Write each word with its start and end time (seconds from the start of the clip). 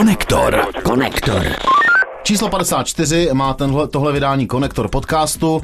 Konektor. 0.00 0.66
Konektor. 0.82 1.46
Číslo 2.22 2.48
54 2.48 3.28
má 3.32 3.54
tenhle, 3.54 3.88
tohle 3.88 4.12
vydání 4.12 4.46
Konektor 4.46 4.88
podcastu. 4.88 5.56
Uh, 5.56 5.62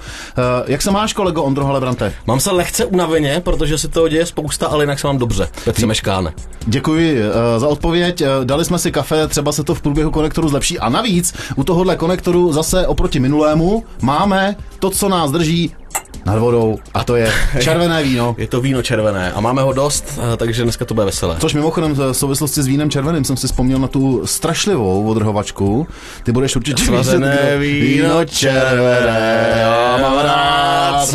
jak 0.67 0.83
se 0.83 0.91
máš, 0.91 1.13
kolego 1.13 1.43
Ondro 1.43 1.65
Halebrante? 1.65 2.13
Mám 2.27 2.41
se 2.41 2.51
lehce 2.51 2.85
unaveně, 2.85 3.41
protože 3.45 3.79
si 3.79 3.89
toho 3.89 4.09
děje 4.09 4.27
spousta, 4.27 4.67
ale 4.67 4.85
jinak 4.85 5.01
se 5.01 5.07
mám 5.07 5.19
dobře. 5.19 5.49
Petře 5.65 5.87
Meškáne. 5.87 6.35
Děkuji 6.67 7.19
uh, 7.19 7.31
za 7.57 7.69
odpověď. 7.69 8.23
Uh, 8.23 8.45
dali 8.45 8.65
jsme 8.65 8.79
si 8.79 8.93
kafe, 8.93 9.29
třeba 9.29 9.53
se 9.53 9.65
to 9.65 9.75
v 9.75 9.83
průběhu 9.83 10.11
konektoru 10.11 10.49
zlepší. 10.49 10.79
A 10.79 10.89
navíc 10.89 11.35
u 11.57 11.65
tohohle 11.65 11.97
konektoru 11.97 12.53
zase 12.53 12.87
oproti 12.87 13.21
minulému 13.21 13.85
máme 14.03 14.57
to, 14.79 14.91
co 14.91 15.09
nás 15.09 15.31
drží 15.31 15.75
nad 16.25 16.39
vodou 16.39 16.79
a 16.95 17.05
to 17.05 17.17
je 17.17 17.33
červené 17.61 18.03
víno. 18.03 18.35
Je 18.39 18.47
to 18.47 18.61
víno 18.61 18.83
červené 18.83 19.33
a 19.33 19.41
máme 19.41 19.63
ho 19.63 19.73
dost, 19.73 20.19
eh, 20.33 20.37
takže 20.37 20.63
dneska 20.63 20.85
to 20.85 20.95
bude 20.95 21.07
veselé. 21.07 21.37
Což 21.41 21.55
mimochodem 21.55 21.95
v 21.95 22.13
souvislosti 22.13 22.63
s 22.63 22.67
vínem 22.67 22.91
červeným 22.91 23.25
jsem 23.25 23.37
si 23.37 23.47
vzpomněl 23.47 23.79
na 23.79 23.89
tu 23.89 24.27
strašlivou 24.27 25.07
odrhovačku. 25.07 25.87
Ty 26.23 26.33
budeš 26.33 26.57
určitě 26.57 26.85
Slazené 26.85 27.59
víno 27.59 28.25
červené, 28.25 29.55
já 29.57 29.99
mám 30.03 30.19
rád 30.19 31.07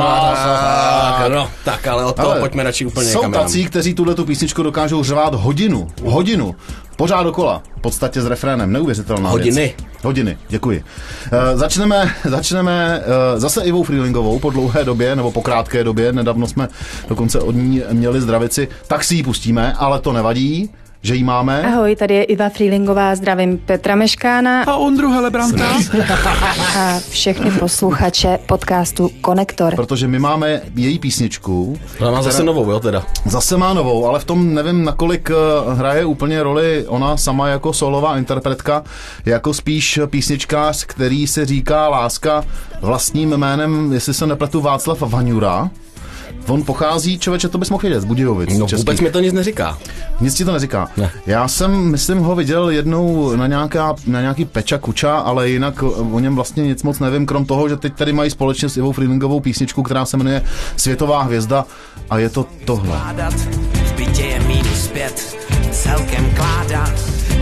No, 1.30 1.49
tak 1.63 1.88
ale 1.88 2.05
od 2.05 2.16
toho 2.16 2.32
ale 2.32 2.40
pojďme 2.40 2.63
radši 2.63 2.86
úplně 2.86 3.10
Jsou 3.10 3.32
tací, 3.32 3.66
kteří 3.66 3.94
tuhle 3.94 4.16
tu 4.16 4.26
písničku 4.26 4.63
dokážou 4.63 5.04
řvát 5.04 5.36
hodinu. 5.36 5.88
Hodinu. 6.04 6.55
Pořád 6.95 7.23
dokola. 7.23 7.63
V 7.77 7.81
podstatě 7.81 8.22
s 8.22 8.26
refrénem. 8.26 8.72
Neuvěřitelná 8.72 9.30
Hodiny. 9.30 9.62
Věc. 9.62 9.91
Hodiny, 10.04 10.38
děkuji. 10.49 10.84
Uh, 11.34 11.59
začneme, 11.59 12.16
začneme 12.23 12.99
uh, 12.99 13.40
zase 13.40 13.63
Ivou 13.63 13.84
Freelingovou 13.84 14.40
po 14.40 14.49
dlouhé 14.49 14.84
době, 14.84 15.16
nebo 15.16 15.32
po 15.32 15.41
krátké 15.41 15.84
době. 15.84 16.13
Nedávno 16.13 16.48
jsme 16.48 16.68
dokonce 17.09 17.40
od 17.40 17.55
ní 17.55 17.82
měli 17.91 18.22
zdravici. 18.22 18.68
Tak 18.88 19.04
si 19.04 19.16
ji 19.16 19.23
pustíme, 19.23 19.73
ale 19.73 19.99
to 19.99 20.13
nevadí 20.13 20.70
že 21.02 21.16
jí 21.16 21.23
máme. 21.23 21.64
Ahoj, 21.64 21.96
tady 21.96 22.14
je 22.14 22.23
Iva 22.23 22.50
Freelingová, 22.50 23.16
zdravím 23.16 23.58
Petra 23.58 23.96
Meškána. 23.96 24.64
A 24.64 24.76
Ondru 24.76 25.12
Helebranta. 25.12 25.66
a 26.77 26.99
všechny 27.10 27.52
posluchače 27.52 28.40
podcastu 28.46 29.10
Konektor. 29.22 29.76
Protože 29.76 30.07
my 30.07 30.20
máme 30.20 30.62
její 30.76 30.99
písničku. 30.99 31.77
Ona 31.99 32.12
má 32.12 32.22
zase 32.22 32.44
novou, 32.44 32.72
jo 32.72 32.79
teda? 32.79 33.04
Zase 33.26 33.57
má 33.57 33.74
novou, 33.74 34.05
ale 34.05 34.20
v 34.20 34.26
tom 34.26 34.54
nevím, 34.54 34.84
nakolik 34.84 35.29
eh, 35.32 35.74
hraje 35.74 36.05
úplně 36.05 36.44
roli 36.44 36.85
ona 36.88 37.18
sama 37.18 37.48
jako 37.48 37.74
solová 37.74 38.18
interpretka, 38.18 38.84
jako 39.26 39.54
spíš 39.54 39.99
písničkář, 40.05 40.85
který 40.85 41.27
se 41.27 41.46
říká 41.46 41.90
Láska 41.90 42.46
vlastním 42.82 43.38
jménem, 43.38 43.94
jestli 43.94 44.13
se 44.13 44.27
nepletu, 44.27 44.62
Václav 44.62 45.02
Vaňura. 45.02 45.70
On 46.48 46.64
pochází, 46.64 47.20
člověče, 47.20 47.50
to 47.50 47.58
bys 47.58 47.70
mohl 47.70 47.82
vědět, 47.82 48.02
z 48.02 48.06
Budějovic. 48.06 48.58
No 48.58 48.68
českých. 48.68 48.78
vůbec 48.78 49.02
mi 49.02 49.12
to 49.12 49.20
nic 49.20 49.34
neříká. 49.34 49.78
Nic 50.22 50.36
ti 50.36 50.46
to 50.46 50.52
neříká. 50.52 50.90
Ne. 50.98 51.12
Já 51.26 51.48
jsem, 51.48 51.92
myslím, 51.92 52.20
ho 52.20 52.36
viděl 52.36 52.70
jednou 52.70 53.36
na, 53.36 53.48
nějaká, 53.48 53.96
na 54.08 54.22
nějaký 54.22 54.46
Peča 54.46 54.78
Kuča, 54.78 55.16
ale 55.18 55.50
jinak 55.50 55.84
o 56.12 56.20
něm 56.20 56.36
vlastně 56.36 56.64
nic 56.64 56.84
moc 56.84 57.00
nevím, 57.00 57.26
krom 57.26 57.46
toho, 57.46 57.70
že 57.70 57.78
teď 57.78 57.94
tady 57.94 58.14
mají 58.14 58.32
společně 58.32 58.70
s 58.70 58.78
Ivou 58.78 58.92
Freelingovou 58.92 59.40
písničku, 59.40 59.84
která 59.84 60.06
se 60.06 60.18
jmenuje 60.18 60.44
Světová 60.78 61.22
hvězda 61.22 61.66
a 62.10 62.18
je 62.18 62.30
to 62.30 62.46
tohle. 62.66 63.00
V 63.86 63.94
bytě 63.96 64.22
je 64.22 64.40
minus 64.40 64.88
pět, 64.88 65.38
celkem 65.72 66.31
kláda, 66.36 66.94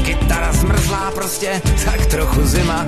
kytara 0.05 0.53
zmrzlá 0.53 1.11
prostě, 1.11 1.61
tak 1.85 2.05
trochu 2.05 2.41
zima 2.43 2.85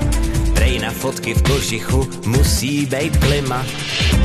Prej 0.62 0.78
na 0.78 0.90
fotky 0.90 1.34
v 1.34 1.42
košichu 1.42 2.08
musí 2.26 2.86
být 2.86 3.16
klima. 3.16 3.66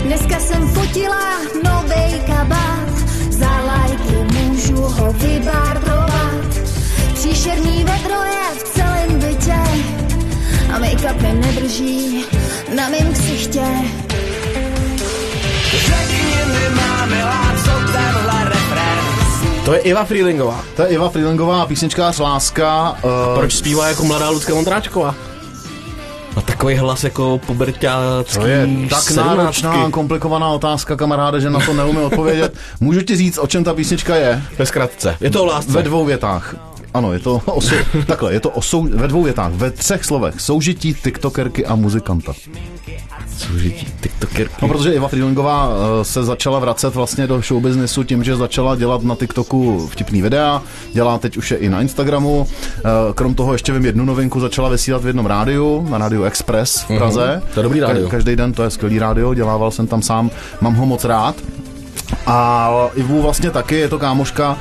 Dneska 0.03 0.39
jsem 0.39 0.67
fotila 0.69 1.41
novej 1.63 2.21
kabát, 2.27 2.93
za 3.29 3.49
lajky 3.49 4.33
můžu 4.33 4.75
ho 4.75 5.13
vybardovat. 5.13 6.47
Příšerný 7.13 7.83
vedro 7.83 8.23
je 8.23 8.47
v 8.59 8.63
celém 8.63 9.19
bytě 9.19 9.61
a 10.73 10.79
make-up 10.79 11.21
mi 11.21 11.33
nedrží 11.33 12.25
na 12.75 12.89
mým 12.89 13.13
ksichtě. 13.13 13.65
Řekni 15.85 16.53
mi, 16.53 16.75
máme 16.75 17.23
co 17.65 17.71
tenhle 17.93 18.49
refrén 18.49 19.07
to 19.65 19.73
je 19.73 19.79
Iva 19.79 20.05
Freelingová. 20.05 20.63
To 20.75 20.81
je 20.81 20.87
Iva 20.87 21.09
Freelingová, 21.09 21.65
písničkář 21.65 22.19
Láska. 22.19 22.91
Uh, 22.91 23.35
proč 23.35 23.53
zpívá 23.53 23.87
jako 23.87 24.03
mladá 24.05 24.29
Lucka 24.29 24.53
Vondráčková? 24.53 25.15
A 26.67 26.69
takový 26.69 26.79
hlas 26.79 27.03
jako 27.03 27.39
pubertácký. 27.47 28.39
To 28.39 28.47
je 28.47 28.67
tak 28.89 29.11
náročná, 29.11 29.89
komplikovaná 29.91 30.49
otázka, 30.49 30.95
kamaráde, 30.95 31.41
že 31.41 31.49
na 31.49 31.59
to 31.59 31.73
neumím 31.73 32.03
odpovědět. 32.03 32.53
Můžu 32.79 33.01
ti 33.01 33.15
říct, 33.15 33.37
o 33.37 33.47
čem 33.47 33.63
ta 33.63 33.73
písnička 33.73 34.15
je? 34.15 34.41
Ve 34.57 34.65
zkratce. 34.65 35.17
Je 35.21 35.29
to 35.29 35.43
o 35.43 35.45
lásce. 35.45 35.71
Ve 35.71 35.83
dvou 35.83 36.05
větách. 36.05 36.55
Ano, 36.97 37.13
je 37.13 37.19
to 37.19 37.35
o 37.45 37.61
sou, 37.61 37.75
takhle, 38.07 38.33
je 38.33 38.39
to 38.39 38.49
o 38.49 38.61
sou, 38.61 38.83
ve 38.83 39.07
dvou 39.07 39.23
větách, 39.23 39.51
ve 39.51 39.71
třech 39.71 40.05
slovech. 40.05 40.41
Soužití 40.41 40.93
tiktokerky 40.93 41.65
a 41.65 41.75
muzikanta. 41.75 42.33
Soužití 43.37 43.87
tiktokerky. 44.01 44.55
No, 44.61 44.67
protože 44.67 44.93
Eva 44.93 45.07
Freelingová 45.07 45.69
eh, 45.69 46.05
se 46.05 46.23
začala 46.23 46.59
vracet 46.59 46.95
vlastně 46.95 47.27
do 47.27 47.41
showbiznesu 47.41 48.03
tím, 48.03 48.23
že 48.23 48.35
začala 48.35 48.75
dělat 48.75 49.03
na 49.03 49.15
TikToku 49.15 49.87
vtipný 49.87 50.21
videa, 50.21 50.61
dělá 50.93 51.17
teď 51.17 51.37
už 51.37 51.51
je 51.51 51.57
i 51.57 51.69
na 51.69 51.81
Instagramu. 51.81 52.47
Eh, 52.77 52.81
krom 53.15 53.35
toho 53.35 53.53
ještě 53.53 53.73
vím 53.73 53.85
jednu 53.85 54.05
novinku, 54.05 54.39
začala 54.39 54.69
vysílat 54.69 55.03
v 55.03 55.07
jednom 55.07 55.25
rádiu, 55.25 55.87
na 55.89 55.97
rádiu 55.97 56.23
Express 56.23 56.81
v 56.81 56.87
Praze. 56.97 57.41
Mm-hmm. 57.41 57.53
To 57.53 57.59
je 57.59 57.63
dobrý 57.63 57.79
rádio. 57.79 58.09
Každý 58.09 58.35
den, 58.35 58.53
to 58.53 58.63
je 58.63 58.69
skvělý 58.69 58.99
rádio, 58.99 59.33
dělával 59.33 59.71
jsem 59.71 59.87
tam 59.87 60.01
sám, 60.01 60.31
mám 60.61 60.75
ho 60.75 60.85
moc 60.85 61.03
rád. 61.03 61.35
A 62.27 62.69
Ivu 62.93 63.21
vlastně 63.21 63.51
taky, 63.51 63.75
je 63.75 63.89
to 63.89 63.99
kámoška, 63.99 64.57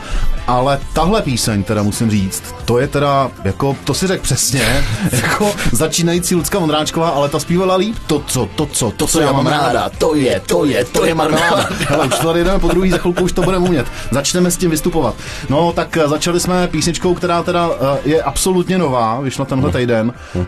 ale 0.47 0.81
tahle 0.93 1.23
píseň, 1.23 1.63
teda 1.63 1.83
musím 1.83 2.11
říct, 2.11 2.55
to 2.65 2.79
je 2.79 2.89
teda, 2.89 3.31
jako, 3.45 3.77
to 3.85 3.95
si 3.95 4.07
řekl 4.07 4.23
přesně, 4.23 4.85
jako 5.13 5.55
začínající 5.73 6.35
Lucka 6.35 6.59
Vondráčková, 6.59 7.09
ale 7.09 7.29
ta 7.29 7.39
zpívala 7.39 7.77
líp, 7.77 7.97
to 8.07 8.23
co, 8.27 8.49
to 8.57 8.67
co, 8.67 8.91
to, 8.91 9.07
co 9.07 9.21
já 9.21 9.33
mám 9.33 9.47
ráda, 9.47 9.91
to 9.99 10.15
je, 10.15 10.41
to 10.47 10.65
je, 10.65 10.85
to 10.85 11.05
je 11.05 11.15
marmeláda. 11.15 11.69
Hele, 11.89 12.07
už 12.07 12.15
tady 12.15 12.45
jdeme 12.45 12.59
po 12.59 12.69
druhý, 12.69 12.91
za 12.91 12.99
chvilku 12.99 13.25
už 13.25 13.33
to 13.33 13.43
budeme 13.43 13.65
umět. 13.69 13.87
Začneme 14.11 14.51
s 14.51 14.57
tím 14.57 14.71
vystupovat. 14.71 15.15
No, 15.49 15.73
tak 15.73 15.97
eh, 15.97 16.09
začali 16.09 16.41
jsme 16.41 16.69
písničkou, 16.69 17.15
která 17.15 17.43
teda 17.43 17.69
uh, 17.69 17.75
je 18.05 18.23
absolutně 18.23 18.79
nová, 18.79 19.21
vyšla 19.21 19.45
tenhle 19.45 19.73
týden. 19.73 20.13
Uh, 20.35 20.43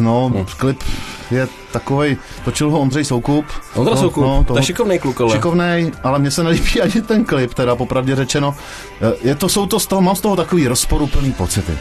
no, 0.00 0.46
klip 0.56 0.82
je 1.30 1.48
takový, 1.72 2.16
točil 2.44 2.70
ho 2.70 2.80
Ondřej 2.80 3.04
Soukup. 3.04 3.44
Ondřej 3.74 3.94
no, 3.94 4.00
Soukup, 4.00 4.22
no, 4.22 4.44
to 4.44 4.56
je 4.56 4.62
šikovný 4.62 4.98
kluk, 4.98 5.20
ale. 5.20 5.34
Šikovnej, 5.34 5.92
ale 6.02 6.18
mně 6.18 6.30
se 6.30 6.44
nelíbí 6.44 6.80
ani 6.82 7.02
ten 7.02 7.24
klip, 7.24 7.54
teda 7.54 7.76
popravdě 7.76 8.16
řečeno. 8.16 8.54
Je 9.22 9.34
to, 9.34 9.48
jsou 9.48 9.66
to 9.66 9.80
z 9.80 9.86
toho, 9.86 10.00
mám 10.00 10.16
z 10.16 10.20
toho 10.20 10.36
takový 10.36 10.68
rozporuplný 10.68 11.32
pocity. 11.32 11.72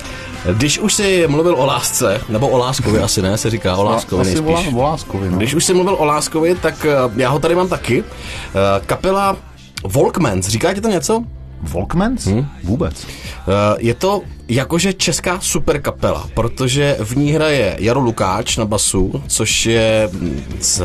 Když 0.53 0.79
už 0.79 0.93
jsi 0.93 1.27
mluvil 1.27 1.55
o 1.55 1.65
lásce, 1.65 2.21
nebo 2.29 2.47
o 2.47 2.57
Láskovi 2.57 2.99
asi 2.99 3.21
ne, 3.21 3.37
se 3.37 3.49
říká 3.49 3.75
o 3.75 3.83
Láskovi 3.83 4.21
Asi 4.21 4.41
nejspíš. 4.41 4.73
o 4.73 4.81
Láskovi, 4.81 5.29
no. 5.29 5.37
Když 5.37 5.53
už 5.53 5.65
jsi 5.65 5.73
mluvil 5.73 5.95
o 5.99 6.05
Láskovi, 6.05 6.55
tak 6.55 6.85
eh, 6.85 6.95
já 7.15 7.29
ho 7.29 7.39
tady 7.39 7.55
mám 7.55 7.67
taky. 7.67 8.03
Eh, 8.03 8.81
kapela 8.85 9.37
Volkmans, 9.83 10.47
říká 10.47 10.73
ti 10.73 10.81
to 10.81 10.87
něco? 10.89 11.23
Volkmans? 11.61 12.25
Hmm? 12.25 12.47
Vůbec. 12.63 13.03
Uh, 13.03 13.53
je 13.77 13.93
to 13.93 14.21
jakože 14.47 14.93
česká 14.93 15.39
super 15.39 15.81
kapela, 15.81 16.29
protože 16.33 16.97
v 16.99 17.17
ní 17.17 17.31
hraje 17.31 17.75
Jaro 17.79 17.99
Lukáč 17.99 18.57
na 18.57 18.65
basu, 18.65 19.23
což 19.27 19.65
je 19.65 20.09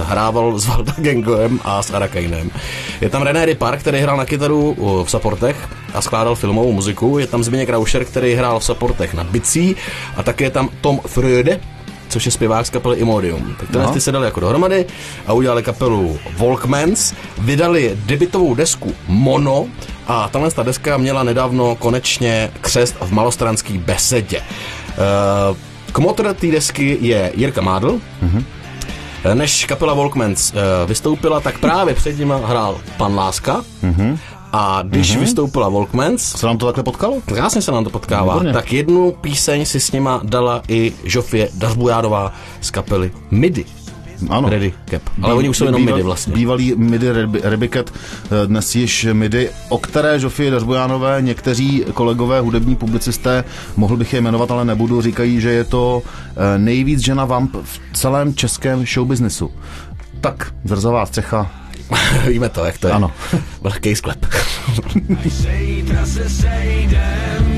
hrával 0.00 0.59
s 0.59 0.66
Valda 0.66 0.94
Gengem 0.97 1.60
a 1.65 1.83
s 1.83 1.91
Arakajnem. 1.91 2.50
Je 3.00 3.09
tam 3.09 3.22
René 3.22 3.44
Ripar, 3.44 3.78
který 3.78 3.99
hrál 3.99 4.16
na 4.16 4.25
kytaru 4.25 4.77
v 5.05 5.10
supportech 5.10 5.69
a 5.94 6.00
skládal 6.03 6.34
filmovou 6.34 6.72
muziku. 6.72 7.19
Je 7.19 7.27
tam 7.27 7.44
Zbigněk 7.44 7.69
Rauscher, 7.69 8.04
který 8.04 8.34
hrál 8.34 8.60
v 8.60 8.65
supportech 8.65 9.15
na 9.15 9.25
bicí 9.25 9.77
a 10.16 10.22
také 10.22 10.44
je 10.44 10.50
tam 10.50 10.69
Tom 10.81 11.00
Fröde, 11.06 11.60
což 12.12 12.26
je 12.26 12.32
zpěvák 12.32 12.66
z 12.66 12.70
kapely 12.70 12.96
Imodium. 12.96 13.54
Tak 13.60 13.68
tyhle 13.68 13.86
no. 13.86 13.92
ty 13.92 14.00
se 14.00 14.12
dali 14.12 14.24
jako 14.24 14.40
dohromady 14.40 14.86
a 15.26 15.32
udělali 15.32 15.62
kapelu 15.62 16.18
Volkmans, 16.36 17.12
vydali 17.38 17.98
debitovou 18.06 18.54
desku 18.54 18.94
Mono 19.08 19.66
a 20.06 20.28
tahle 20.28 20.50
ta 20.50 20.62
deska 20.62 20.96
měla 20.96 21.22
nedávno 21.22 21.74
konečně 21.74 22.50
křest 22.60 22.96
v 23.00 23.12
malostranský 23.12 23.78
besedě. 23.78 24.38
Uh, 24.41 25.56
Kmotr 25.92 26.34
té 26.34 26.47
desky 26.47 26.98
je 27.00 27.32
Jirka 27.34 27.60
Mádl, 27.60 28.00
mm-hmm. 28.22 28.44
Než 29.34 29.65
kapela 29.65 29.94
Volkmans 29.94 30.53
uh, 30.53 30.58
vystoupila, 30.88 31.41
tak 31.41 31.58
právě 31.58 31.94
před 31.94 32.18
ním 32.18 32.34
hrál 32.44 32.80
pan 32.97 33.15
Láska. 33.15 33.62
Mm-hmm. 33.84 34.18
A 34.53 34.83
když 34.83 35.16
mm-hmm. 35.16 35.21
vystoupila 35.21 35.69
Volkmans... 35.69 36.22
Se 36.22 36.47
nám 36.47 36.59
to 36.59 36.66
takhle 36.66 36.84
potkalo? 36.84 37.21
Krásně 37.27 37.63
se 37.63 37.72
nám 37.72 37.84
to 37.84 37.91
potkává. 37.91 38.34
Výborně. 38.34 38.53
Tak 38.53 38.72
jednu 38.72 39.13
píseň 39.21 39.65
si 39.65 39.81
s 39.81 39.93
nima 39.93 40.21
dala 40.25 40.63
i 40.69 40.93
Žofie 41.04 41.49
Dařbujádová 41.54 42.33
z 42.60 42.71
kapely 42.71 43.10
MIDI. 43.31 43.65
Ano. 44.28 44.49
Ready 44.49 44.72
Cap. 44.91 45.03
Ale 45.22 45.34
Bí, 45.34 45.39
oni 45.39 45.49
už 45.49 45.57
jsou 45.57 45.65
jenom 45.65 45.84
MIDI 45.84 46.03
vlastně. 46.03 46.34
Bývalý 46.34 46.75
MIDI 46.77 47.07
Rebicat, 47.43 47.91
eh, 47.91 48.47
dnes 48.47 48.75
již 48.75 49.07
MIDI, 49.13 49.51
o 49.69 49.78
které 49.78 50.19
Žofie 50.19 50.51
Dařbujánové, 50.51 51.22
někteří 51.22 51.84
kolegové 51.95 52.41
hudební 52.41 52.77
publicisté, 52.77 53.45
mohl 53.77 53.97
bych 53.97 54.13
je 54.13 54.21
jmenovat, 54.21 54.51
ale 54.51 54.65
nebudu, 54.65 55.03
říkají, 55.03 55.41
že 55.41 55.51
je 55.51 55.65
to 55.65 56.03
eh, 56.04 56.59
nejvíc 56.59 57.01
žena 57.01 57.25
vamp 57.25 57.57
v 57.63 57.81
celém 57.93 58.34
českém 58.34 58.87
showbiznesu. 58.87 59.51
Tak, 60.21 60.53
zrzavá 60.65 61.07
střecha, 61.07 61.51
Víme 62.28 62.48
to, 62.48 62.65
jak 62.65 62.78
to 62.78 62.86
je. 62.86 62.92
Ano. 62.92 63.12
Velký 63.62 63.97
sklep. 63.97 64.27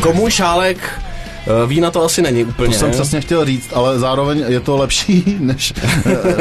Komu 0.00 0.30
šálek 0.30 0.78
eh, 0.80 1.66
vína 1.66 1.90
to 1.90 2.04
asi 2.04 2.22
není 2.22 2.44
úplně. 2.44 2.74
To 2.74 2.78
jsem 2.78 2.90
přesně 2.90 3.20
chtěl 3.20 3.44
říct, 3.44 3.70
ale 3.72 3.98
zároveň 3.98 4.44
je 4.48 4.60
to 4.60 4.76
lepší 4.76 5.24
než, 5.40 5.72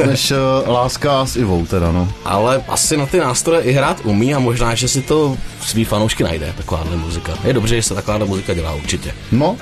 než 0.06 0.32
uh, 0.32 0.38
láska 0.70 1.26
s 1.26 1.36
Ivou 1.36 1.66
teda, 1.66 1.92
no. 1.92 2.12
Ale 2.26 2.64
asi 2.68 2.98
na 2.98 3.06
ty 3.06 3.20
nástroje 3.20 3.62
i 3.62 3.72
hrát 3.72 3.98
umí 4.04 4.36
a 4.36 4.40
možná, 4.40 4.76
že 4.76 4.88
si 4.88 5.02
to 5.02 5.38
svý 5.62 5.86
fanoušky 5.86 6.24
najde, 6.24 6.54
takováhle 6.58 6.96
muzika. 6.96 7.34
Je 7.44 7.54
dobře, 7.54 7.76
že 7.76 7.84
se 7.84 7.96
takováhle 7.96 8.26
muzika 8.26 8.54
dělá 8.54 8.74
určitě. 8.74 9.14
No, 9.32 9.58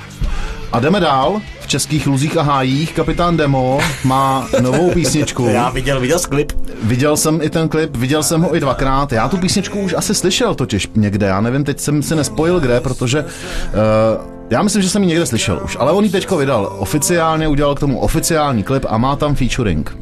a 0.72 0.80
jdeme 0.80 1.00
dál. 1.00 1.42
V 1.60 1.68
českých 1.68 2.08
luzích 2.08 2.38
a 2.38 2.42
hájích 2.42 2.94
kapitán 2.94 3.38
Demo 3.38 3.80
má 4.04 4.48
novou 4.62 4.92
písničku. 4.92 5.48
Já 5.52 5.70
viděl, 5.70 6.00
viděl 6.00 6.20
klip. 6.20 6.52
Viděl 6.84 7.18
jsem 7.18 7.42
i 7.42 7.50
ten 7.50 7.70
klip, 7.70 7.98
viděl 7.98 8.24
jsem 8.24 8.42
ho 8.42 8.56
i 8.56 8.60
dvakrát. 8.60 9.12
Já 9.12 9.28
tu 9.28 9.38
písničku 9.38 9.80
už 9.80 9.94
asi 9.98 10.16
slyšel 10.16 10.56
totiž 10.56 10.90
někde. 10.96 11.26
Já 11.28 11.42
nevím, 11.42 11.64
teď 11.64 11.80
jsem 11.80 12.04
si 12.04 12.16
nespojil 12.16 12.60
kde, 12.60 12.82
protože 12.82 13.24
uh, 13.24 14.37
já 14.50 14.62
myslím, 14.64 14.82
že 14.82 14.90
jsem 14.90 15.04
ji 15.04 15.08
někde 15.08 15.26
slyšel 15.26 15.62
už, 15.64 15.78
ale 15.80 15.92
on 15.92 16.04
ji 16.04 16.10
teďko 16.10 16.38
vydal 16.38 16.76
oficiálně, 16.78 17.48
udělal 17.48 17.76
k 17.76 17.80
tomu 17.80 18.00
oficiální 18.00 18.64
klip 18.64 18.86
a 18.90 18.98
má 18.98 19.16
tam 19.16 19.36
featuring. 19.36 19.98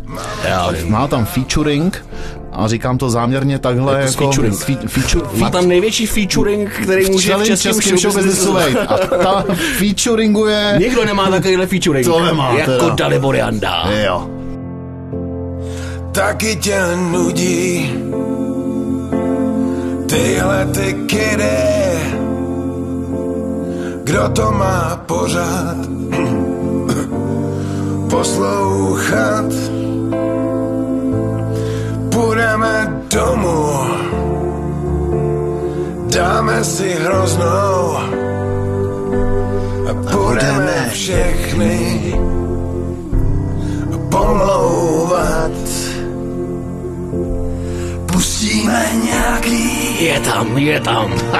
Má 0.87 1.07
tam 1.07 1.25
featuring 1.25 2.05
a 2.51 2.67
říkám 2.67 2.97
to 2.97 3.09
záměrně 3.09 3.59
takhle 3.59 3.93
Jako 3.93 4.05
jako, 4.05 4.23
featuring. 4.23 4.55
Fe, 4.55 4.87
feature, 4.87 5.25
Má 5.39 5.49
tam 5.49 5.67
největší 5.67 6.05
featuring, 6.07 6.69
který 6.83 7.11
může 7.11 7.35
v 7.35 7.43
českém 7.43 7.73
vejít. 8.53 8.77
A 8.87 8.97
ta 8.97 9.45
featuringuje... 9.77 10.75
Nikdo 10.79 11.05
nemá 11.05 11.29
takovýhle 11.29 11.67
featuring. 11.67 12.05
To 12.05 12.25
nemá 12.25 12.53
Jako 12.53 12.71
teda. 12.71 12.95
Dalibor 12.95 13.35
Janda. 13.35 13.89
Jo. 14.05 14.29
taky 16.11 16.55
tě 16.55 16.79
nudí 17.11 17.93
tyhle 20.07 20.65
ty 20.65 20.93
kedy. 21.07 22.24
Kdo 24.05 24.29
to 24.29 24.51
má 24.51 25.01
pořád 25.05 25.77
poslouchat? 28.09 29.45
Půjdeme 32.11 33.01
domů, 33.09 33.69
dáme 36.13 36.63
si 36.63 36.89
hroznou 36.89 37.97
a 39.89 39.93
budeme 39.93 40.89
všechny 40.89 42.13
pomlouvat. 44.09 45.51
Pustíme 48.05 48.85
nějaký 49.03 49.74
Je 49.99 50.19
tam, 50.19 50.57
je 50.57 50.79
tam. 50.79 51.13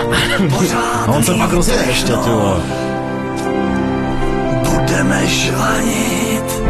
A 0.75 1.05
on 1.07 1.23
se 1.23 1.33
pak 1.33 1.53
rozjede 1.53 1.83
ještě, 1.87 2.11
ty 2.13 2.29
vole. 2.29 2.59
budeme 4.63 5.27
žvanit 5.27 6.61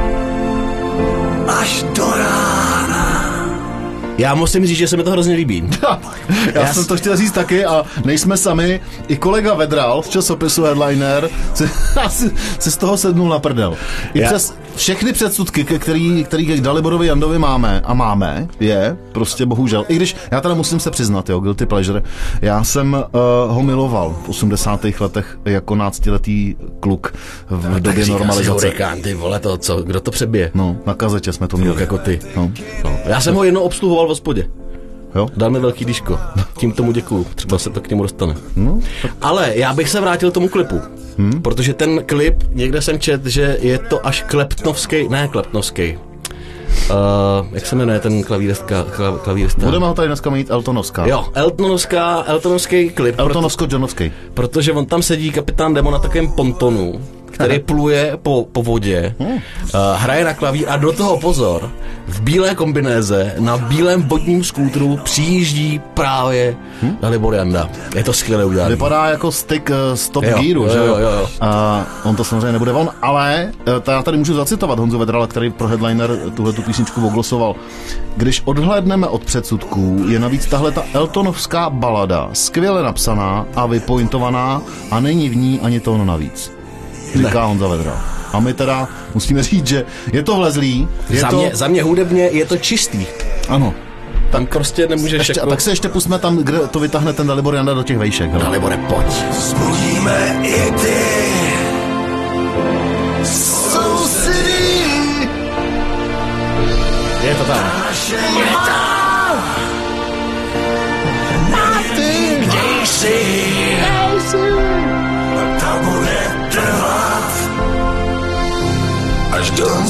až 1.62 1.86
do 1.96 2.06
rána. 2.12 3.16
Já 4.18 4.36
musím 4.36 4.66
říct, 4.66 4.78
že 4.78 4.88
se 4.88 4.98
mi 4.98 5.04
to 5.04 5.12
hrozně 5.12 5.36
líbí. 5.36 5.70
Já, 5.84 6.00
Já 6.62 6.74
jsem 6.74 6.84
s- 6.84 6.88
to 6.88 6.98
chtěl 6.98 7.18
říct 7.18 7.32
taky 7.32 7.66
a 7.66 7.84
nejsme 8.06 8.38
sami. 8.38 8.82
I 9.08 9.18
kolega 9.18 9.54
Vedral 9.54 10.04
z 10.04 10.10
časopisu 10.10 10.64
Headliner 10.64 11.30
si, 11.54 11.70
si, 12.10 12.32
si 12.60 12.72
z 12.72 12.78
toho 12.78 12.98
sednul 12.98 13.30
na 13.30 13.40
prdel. 13.40 13.78
I 14.14 14.20
Já- 14.20 14.28
přes 14.28 14.54
všechny 14.76 15.14
předsudky, 15.14 15.64
který, 15.64 16.24
který 16.24 16.46
k 16.46 16.62
Daliborovi 16.62 17.08
Jandovi 17.08 17.40
máme 17.40 17.82
a 17.86 17.94
máme, 17.94 18.48
je 18.60 18.98
prostě 19.12 19.46
bohužel. 19.46 19.86
I 19.88 19.96
když 19.96 20.16
já 20.32 20.42
teda 20.42 20.54
musím 20.56 20.80
se 20.80 20.92
přiznat, 20.92 21.30
jo, 21.30 21.40
guilty 21.40 21.66
pleasure, 21.66 22.02
já 22.42 22.64
jsem 22.64 22.94
uh, 22.94 23.54
ho 23.54 23.64
miloval 23.64 24.16
v 24.26 24.30
80. 24.30 24.86
letech 25.00 25.40
jako 25.46 25.76
náctiletý 25.76 26.56
kluk 26.80 27.14
v 27.50 27.80
době 27.80 28.06
normalizace. 28.06 28.52
Hurikán, 28.68 29.02
ty 29.02 29.14
vole, 29.14 29.40
to 29.40 29.58
co, 29.58 29.84
kdo 29.84 30.00
to 30.02 30.12
přebije? 30.12 30.52
No, 30.54 30.78
na 30.86 30.94
kazetě 30.94 31.34
jsme 31.34 31.48
to 31.48 31.58
Tak 31.58 31.64
měli. 31.66 31.82
jako 31.82 31.98
ty. 31.98 32.20
No. 32.36 32.52
No. 32.84 32.98
Já 33.06 33.22
jsem 33.22 33.36
ho 33.36 33.44
jednou 33.44 33.62
obsluhoval 33.62 34.06
v 34.06 34.10
hospodě. 34.10 34.48
Jo? 35.16 35.28
Dal 35.38 35.50
mi 35.50 35.60
velký 35.60 35.86
díško. 35.86 36.20
Tím 36.58 36.72
tomu 36.72 36.92
děkuju. 36.92 37.26
Třeba 37.36 37.58
se 37.58 37.70
to 37.70 37.82
k 37.82 37.90
němu 37.90 38.04
dostane. 38.04 38.36
No, 38.56 38.80
Ale 39.22 39.52
já 39.56 39.74
bych 39.74 39.90
se 39.90 40.02
vrátil 40.02 40.32
tomu 40.32 40.50
klipu. 40.50 40.82
Hmm? 41.18 41.42
Protože 41.42 41.74
ten 41.74 42.04
klip, 42.06 42.44
někde 42.54 42.82
jsem 42.82 43.00
čet, 43.00 43.26
že 43.26 43.58
je 43.62 43.78
to 43.80 44.08
až 44.08 44.22
kleptnovský, 44.28 45.10
ne 45.10 45.28
kleptnovský. 45.28 45.98
Uh, 46.90 47.48
jak 47.52 47.66
se 47.66 47.76
jmenuje 47.76 48.00
ten 48.00 48.24
klavíristka? 48.24 48.84
Kla, 48.84 49.18
klavíristka? 49.18 49.66
Budeme 49.66 49.86
ho 49.86 49.94
tady 49.94 50.08
dneska 50.08 50.30
mít 50.30 50.52
Eltonovská. 50.52 51.06
Jo, 51.06 51.26
Eltonovská, 51.34 52.24
Eltonovský 52.28 52.90
klip, 52.90 53.16
proto, 53.16 53.30
Eltonovsko-Johnovský. 53.30 54.12
protože 54.34 54.72
on 54.74 54.86
tam 54.86 55.02
sedí 55.02 55.32
kapitán 55.32 55.74
Demo 55.74 55.92
na 55.92 56.00
takovém 56.00 56.32
pontonu, 56.32 57.02
který 57.36 57.60
pluje 57.66 58.18
po, 58.22 58.48
po 58.52 58.64
vodě, 58.64 59.16
uh, 59.20 59.28
hraje 59.96 60.26
na 60.26 60.34
klavír 60.34 60.66
a 60.70 60.78
do 60.78 60.92
toho 60.92 61.18
pozor, 61.20 61.70
v 62.08 62.22
bílé 62.22 62.56
kombinéze 62.56 63.34
na 63.40 63.58
bílém 63.58 64.04
vodním 64.04 64.44
skútru 64.44 65.00
přijíždí 65.04 65.82
právě 65.94 66.56
hm? 66.82 66.98
Dalibor 67.02 67.34
Janda. 67.36 67.70
Je 67.96 68.04
to 68.04 68.14
skvěle 68.14 68.46
udělané. 68.46 68.70
Vypadá 68.70 69.06
jako 69.10 69.32
stick 69.32 69.70
eh, 69.70 69.98
z 69.98 70.10
Top 70.10 70.24
Jo, 70.24 70.38
Gearu, 70.42 70.64
jo, 70.64 70.70
že 70.70 70.78
jo, 70.78 70.86
jo, 70.86 70.98
jo. 70.98 71.28
A 71.42 71.84
on 72.04 72.16
to 72.16 72.24
samozřejmě 72.24 72.52
nebude 72.52 72.72
on, 72.72 72.90
ale 73.02 73.52
eh, 73.78 73.80
t- 73.80 73.92
já 73.92 74.04
tady 74.04 74.18
můžu 74.18 74.34
zacitovat 74.34 74.80
Honzu 74.80 74.98
Vedrala, 74.98 75.28
který 75.28 75.50
pro 75.50 75.68
Headliner 75.68 76.10
tuhle 76.36 76.54
tu 76.54 76.62
písničku 76.62 77.08
oglosoval. 77.08 77.56
Když 78.18 78.42
odhlédneme 78.46 79.08
od 79.08 79.24
předsudků, 79.24 80.06
je 80.08 80.20
navíc 80.20 80.46
tahle 80.46 80.72
ta 80.72 80.84
Eltonovská 80.94 81.70
balada 81.70 82.30
skvěle 82.34 82.84
napsaná 82.84 83.46
a 83.56 83.66
vypointovaná 83.66 84.62
a 84.92 85.00
není 85.00 85.30
v 85.30 85.36
ní 85.36 85.60
ani 85.64 85.80
tón 85.80 86.08
navíc. 86.08 86.55
Říká 87.16 87.40
ne. 87.40 87.46
Honza 87.46 87.68
Vedral. 87.68 87.98
A 88.34 88.40
my 88.40 88.54
teda 88.54 88.88
musíme 89.14 89.44
říct, 89.44 89.68
že 89.68 89.86
je 90.14 90.24
to 90.24 90.36
vlezlý, 90.36 90.88
je 91.10 91.22
za, 91.22 91.28
to... 91.30 91.38
mě, 91.38 91.52
za 91.54 91.68
mě 91.68 91.84
hudebně 91.84 92.24
je 92.24 92.46
to 92.46 92.58
čistý. 92.58 93.06
Ano. 93.50 93.74
Tam 94.32 94.46
prostě 94.46 94.88
nemůžeš 94.88 95.18
Ještě, 95.20 95.40
jako... 95.40 95.50
tak 95.50 95.62
se 95.62 95.70
ještě 95.72 95.90
pusme 95.90 96.20
tam, 96.20 96.38
kde 96.38 96.58
to 96.60 96.80
vytáhne 96.80 97.14
ten 97.14 97.28
Dalibor 97.28 97.56
Janda 97.56 97.74
do 97.74 97.84
těch 97.84 97.98
vejšek. 97.98 98.32
hele. 98.32 98.44
Dalibore, 98.44 98.78
pojď. 98.78 99.08
Zbudíme 99.34 100.40
i 100.44 100.72
ty. 100.72 101.25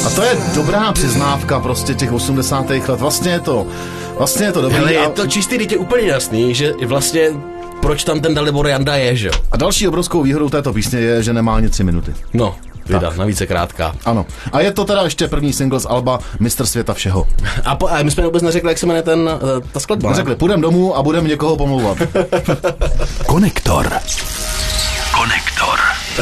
A 0.05 0.09
to 0.09 0.21
je 0.21 0.37
dobrá 0.55 0.91
přiznávka 0.91 1.59
prostě 1.59 1.93
těch 1.93 2.11
80. 2.11 2.69
let. 2.69 2.99
Vlastně 2.99 3.31
je 3.31 3.39
to, 3.39 3.67
vlastně 4.17 4.45
je 4.45 4.51
to 4.51 4.61
dobrý. 4.61 4.77
Ale 4.77 4.93
je 4.93 4.99
a, 4.99 5.09
to 5.09 5.27
čistý, 5.27 5.57
teď 5.57 5.71
je 5.71 5.77
úplně 5.77 6.07
jasný, 6.07 6.55
že 6.55 6.73
vlastně 6.85 7.29
proč 7.81 8.03
tam 8.03 8.19
ten 8.19 8.33
Dalibor 8.33 8.67
Janda 8.67 8.95
je, 8.95 9.15
že 9.15 9.27
jo? 9.27 9.33
a 9.51 9.57
další 9.57 9.87
obrovskou 9.87 10.23
výhodou 10.23 10.49
této 10.49 10.73
písně 10.73 10.99
je, 10.99 11.23
že 11.23 11.33
nemá 11.33 11.55
ani 11.55 11.69
tři 11.69 11.83
minuty. 11.83 12.13
No, 12.33 12.55
vida, 12.85 13.13
navíc 13.17 13.41
je 13.41 13.47
krátká. 13.47 13.95
Ano. 14.05 14.25
A 14.51 14.61
je 14.61 14.71
to 14.71 14.85
teda 14.85 15.01
ještě 15.03 15.27
první 15.27 15.53
single 15.53 15.79
z 15.79 15.85
Alba 15.85 16.19
Mistr 16.39 16.65
světa 16.65 16.93
všeho. 16.93 17.27
A, 17.65 17.75
po, 17.75 17.87
a 17.87 18.03
my 18.03 18.11
jsme 18.11 18.23
vůbec 18.23 18.43
neřekli, 18.43 18.69
jak 18.69 18.77
se 18.77 18.85
jmenuje 18.85 19.03
ten, 19.03 19.29
eh, 19.33 19.67
ta 19.71 19.79
skladba. 19.79 20.09
ne? 20.09 20.15
Řekli, 20.15 20.35
půjdeme 20.35 20.61
domů 20.61 20.97
a 20.97 21.03
budeme 21.03 21.29
někoho 21.29 21.57
pomlouvat. 21.57 21.97
Konektor. 23.25 23.93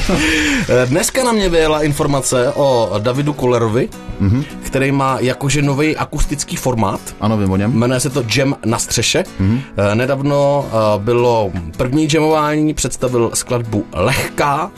Dneska 0.85 1.23
na 1.23 1.31
mě 1.31 1.49
vyjela 1.49 1.83
informace 1.83 2.51
o 2.55 2.91
Davidu 2.99 3.33
Kolerovi, 3.33 3.89
mm-hmm. 4.21 4.43
který 4.61 4.91
má 4.91 5.17
jakože 5.19 5.61
nový 5.61 5.97
akustický 5.97 6.55
formát. 6.55 7.01
Ano, 7.21 7.37
vím 7.37 7.51
o 7.51 7.57
něm. 7.57 7.73
Jmenuje 7.73 7.99
se 7.99 8.09
to 8.09 8.23
Jam 8.35 8.55
na 8.65 8.79
střeše. 8.79 9.23
Mm-hmm. 9.41 9.61
Nedávno 9.93 10.65
eh, 10.67 10.99
bylo 10.99 11.51
první 11.77 12.07
jamování, 12.13 12.73
představil 12.73 13.31
skladbu 13.33 13.85
Lehká 13.93 14.71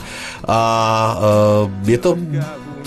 a 0.48 1.18
eh, 1.86 1.90
je 1.90 1.98
to 1.98 2.16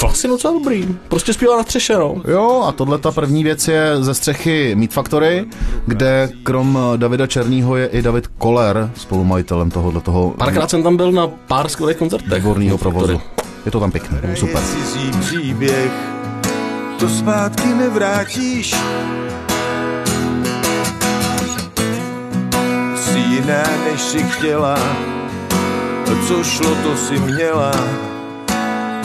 vlastně 0.02 0.30
docela 0.30 0.54
dobrý. 0.54 0.88
Prostě 1.08 1.34
zpívá 1.34 1.58
na 1.58 1.64
střeše, 1.64 1.94
no. 1.98 2.16
Jo, 2.28 2.64
a 2.68 2.72
tohle 2.72 2.98
ta 2.98 3.12
první 3.12 3.44
věc 3.44 3.68
je 3.68 3.92
ze 4.00 4.14
střechy 4.14 4.76
Meat 4.76 4.92
Factory, 4.92 5.46
kde 5.86 6.30
krom 6.44 6.80
Davida 6.98 7.28
Černýho 7.28 7.76
je 7.76 7.88
i 7.88 8.02
David 8.02 8.28
Koller 8.28 8.92
spolumajitelem 8.96 9.72
tohohle 9.72 10.02
toho 10.02 10.34
Párkrát 10.38 10.70
jsem 10.70 10.84
tam 10.84 10.98
byl 10.98 11.12
na 11.12 11.28
pár 11.28 11.70
skvělých 11.70 11.98
koncertech. 11.98 12.34
výborného 12.44 12.78
provozu. 12.78 13.22
Je 13.66 13.72
to 13.72 13.80
tam 13.80 13.92
pěkné, 13.92 14.36
super. 14.36 14.62
Je 15.06 15.12
příběh, 15.22 15.92
to 17.00 17.10
zpátky 17.10 17.68
nevrátíš. 17.68 18.76
Jsi 22.96 23.20
jiná, 23.20 23.64
než 23.92 24.02
si 24.02 24.24
chtěla, 24.24 24.80
co 26.28 26.44
šlo, 26.44 26.76
to 26.84 26.96
si 26.96 27.20
měla. 27.20 27.72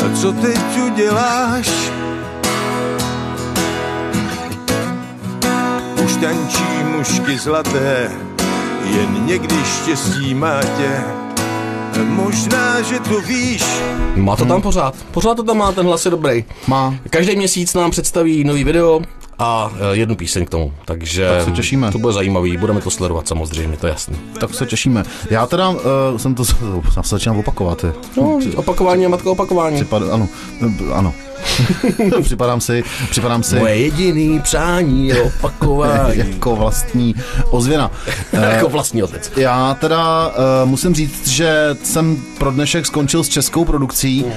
A 0.05 0.17
co 0.17 0.33
teď 0.33 0.79
uděláš? 0.87 1.71
Už 6.05 6.17
tančí 6.17 6.65
mušky 6.97 7.39
zlaté, 7.39 8.11
jen 8.85 9.27
někdy 9.27 9.57
štěstí 9.65 10.35
má 10.35 10.63
tě. 10.63 11.03
Možná, 12.05 12.83
že 12.83 13.01
to 13.01 13.21
víš, 13.21 13.65
Má 14.17 14.37
to 14.37 14.45
tam 14.45 14.63
pořád. 14.63 14.95
Pořád 15.11 15.35
to 15.35 15.43
tam 15.43 15.57
má, 15.59 15.73
ten 15.73 15.87
hlas 15.87 16.05
je 16.05 16.11
dobrý. 16.11 16.45
Má. 16.67 16.95
Každý 17.11 17.37
měsíc 17.37 17.75
nám 17.75 17.91
představí 17.91 18.45
nový 18.45 18.65
video 18.65 19.03
a 19.38 19.73
eh, 19.76 19.97
jednu 19.97 20.17
píseň 20.17 20.45
k 20.45 20.50
tomu. 20.50 20.73
Takže 20.85 21.29
Tak 21.29 21.45
se 21.45 21.50
těšíme. 21.50 21.93
to 21.93 21.99
bude 21.99 22.12
zajímavý, 22.12 22.57
budeme 22.57 22.81
to 22.81 22.91
sledovat 22.91 23.29
samozřejmě, 23.29 23.76
to 23.76 23.87
je 23.87 23.91
jasný. 23.91 24.17
Tak 24.41 24.55
se 24.55 24.67
těšíme. 24.67 25.05
Já 25.31 25.47
teda 25.47 25.69
uh, 25.69 25.79
jsem 26.17 26.35
to 26.35 26.43
já 26.97 27.03
se 27.03 27.14
začínám 27.14 27.38
opakovat. 27.38 27.85
Je. 27.85 27.93
No, 28.17 28.41
opakování 28.57 29.03
je 29.03 29.09
matka 29.09 29.31
opakování. 29.31 29.76
Připad, 29.76 30.03
ano, 30.12 30.29
eh, 30.62 30.93
ano. 30.95 31.14
připadám 32.23 32.61
si, 32.61 32.85
připadám 33.11 33.43
si 33.43 33.59
Moje 33.59 33.77
jediný 33.77 34.41
přání 34.41 35.09
je 35.09 35.23
opakování. 35.23 36.19
jako 36.19 36.57
vlastní 36.57 37.15
ozvěna. 37.51 37.91
jako 38.33 38.69
vlastní 38.69 39.03
otec. 39.03 39.33
Já 39.37 39.75
teda 39.75 40.29
uh, 40.29 40.35
musím 40.65 40.95
říct, 40.95 41.29
že 41.29 41.77
jsem 41.83 42.17
pro 42.39 42.51
dnešek 42.51 42.87
skončil 42.87 43.25
s 43.25 43.29
českou 43.29 43.65
produkcí. 43.65 44.25
Uh, 44.25 44.31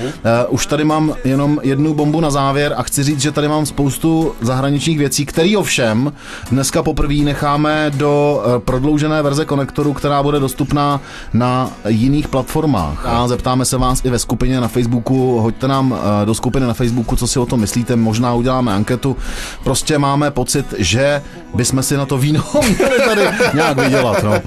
už 0.49 0.65
tady 0.65 0.83
mám 0.83 1.15
jenom 1.23 1.59
jednu 1.63 1.93
bombu 1.93 2.21
na 2.21 2.29
závěr 2.29 2.73
a 2.77 2.83
chci 2.83 3.03
říct, 3.03 3.21
že 3.21 3.31
tady 3.31 3.47
mám 3.47 3.65
spoustu 3.65 4.35
zahraničních 4.41 4.97
věcí, 4.97 5.25
které 5.25 5.57
ovšem 5.57 6.13
dneska 6.51 6.83
poprvé 6.83 7.13
necháme 7.13 7.91
do 7.95 8.43
uh, 8.45 8.59
prodloužené 8.59 9.21
verze 9.21 9.45
konektoru, 9.45 9.93
která 9.93 10.23
bude 10.23 10.39
dostupná 10.39 11.01
na 11.33 11.71
jiných 11.87 12.27
platformách. 12.27 13.05
A 13.05 13.27
zeptáme 13.27 13.65
se 13.65 13.77
vás 13.77 14.05
i 14.05 14.09
ve 14.09 14.19
skupině 14.19 14.61
na 14.61 14.67
Facebooku, 14.67 15.39
hoďte 15.39 15.67
nám 15.67 15.91
uh, 15.91 15.97
do 16.25 16.35
skupiny 16.35 16.67
na 16.67 16.73
Facebooku, 16.73 16.96
co 17.03 17.27
si 17.27 17.39
o 17.39 17.45
tom 17.45 17.59
myslíte, 17.59 17.95
možná 17.95 18.33
uděláme 18.33 18.73
anketu. 18.73 19.17
Prostě 19.63 19.97
máme 19.97 20.31
pocit, 20.31 20.73
že 20.77 21.21
bychom 21.53 21.83
si 21.83 21.97
na 21.97 22.05
to 22.05 22.17
víno 22.17 22.43
měli 22.77 22.99
tady 23.05 23.21
nějak 23.53 23.77
vydělat. 23.77 24.23
No. 24.23 24.41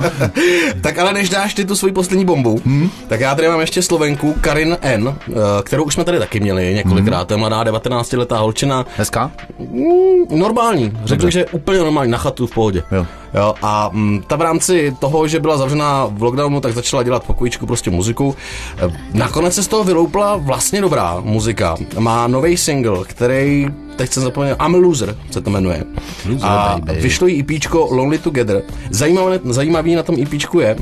Tak 0.80 0.98
ale 0.98 1.12
než 1.12 1.28
dáš 1.28 1.54
ty 1.54 1.64
tu 1.64 1.76
svoji 1.76 1.92
poslední 1.92 2.24
bombu, 2.24 2.60
hmm? 2.66 2.90
tak 3.08 3.20
já 3.20 3.34
tady 3.34 3.48
mám 3.48 3.60
ještě 3.60 3.82
Slovenku 3.82 4.34
Karin 4.40 4.76
N, 4.80 5.14
eh, 5.28 5.32
kterou 5.62 5.84
už 5.84 5.94
jsme 5.94 6.04
tady 6.04 6.18
taky 6.18 6.40
měli 6.40 6.74
několikrát. 6.74 7.18
Hmm. 7.18 7.26
To 7.26 7.34
je 7.34 7.38
mladá 7.38 7.64
19-letá 7.64 8.38
holčina. 8.38 8.86
Hezká? 8.96 9.30
Mm, 9.58 10.38
normální. 10.38 10.92
Řekl 11.04 11.30
že 11.30 11.46
úplně 11.46 11.78
normální, 11.78 12.10
na 12.10 12.18
chatu 12.18 12.46
v 12.46 12.54
pohodě. 12.54 12.82
Jo. 12.92 13.06
Jo, 13.34 13.54
a 13.62 13.90
mm, 13.92 14.22
ta 14.26 14.36
v 14.36 14.40
rámci 14.40 14.96
toho, 14.98 15.28
že 15.28 15.40
byla 15.40 15.56
zavřená 15.56 16.06
v 16.06 16.22
lockdownu, 16.22 16.60
tak 16.60 16.74
začala 16.74 17.02
dělat 17.02 17.24
pokojíčku 17.24 17.66
prostě 17.66 17.90
muziku. 17.90 18.36
E, 18.78 18.98
Nakonec 19.14 19.54
se 19.54 19.62
z 19.62 19.68
toho 19.68 19.84
vyloupla 19.84 20.36
vlastně 20.36 20.80
dobrá 20.80 21.20
muzika. 21.20 21.76
Má 21.98 22.26
nový 22.26 22.56
single, 22.56 23.04
který 23.04 23.66
teď 23.96 24.12
jsem 24.12 24.22
zapomněl, 24.22 24.56
I'm 24.66 24.74
a 24.74 24.78
Loser 24.78 25.16
se 25.30 25.40
to 25.40 25.50
jmenuje. 25.50 25.84
Loser, 26.28 26.48
a 26.48 26.76
baby. 26.78 27.00
vyšlo 27.00 27.26
jí 27.26 27.40
EPčko 27.40 27.88
Lonely 27.90 28.18
Together. 28.18 28.62
Zajímavé, 28.90 29.40
zajímavý 29.44 29.94
na 29.94 30.02
tom 30.02 30.16
EPčku 30.22 30.60
je, 30.60 30.76